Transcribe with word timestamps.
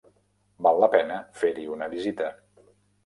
Val 0.67 0.79
la 0.83 0.89
pena 0.95 1.19
fer-hi 1.43 1.67
una 1.77 1.91
visita. 1.93 2.33